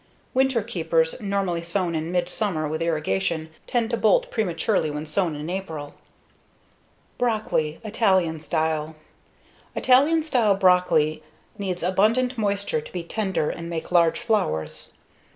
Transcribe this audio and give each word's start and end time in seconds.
Winterkeepers, 0.33 1.21
normally 1.21 1.61
sown 1.61 1.93
in 1.93 2.11
midsummer 2.11 2.67
with 2.67 2.81
irrigation, 2.81 3.51
tend 3.67 3.91
to 3.91 3.97
bolt 3.97 4.31
prematurely 4.31 4.89
when 4.89 5.05
sown 5.05 5.35
in 5.35 5.47
April. 5.47 5.93
Broccoli: 7.19 7.79
Italian 7.83 8.39
Style 8.39 8.95
Italian 9.75 10.23
style 10.23 10.55
broccoli 10.55 11.21
needs 11.59 11.83
abundant 11.83 12.35
moisture 12.35 12.81
to 12.81 12.91
be 12.91 13.03
tender 13.03 13.51
and 13.51 13.69
make 13.69 13.91
large 13.91 14.19
flowers. 14.19 14.93